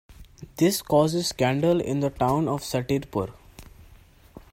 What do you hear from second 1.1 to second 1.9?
scandal